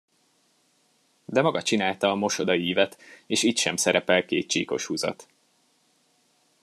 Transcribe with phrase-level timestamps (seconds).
[1.25, 5.27] De maga csinálta a mosodaívet, és itt sem szerepel két csíkos huzat.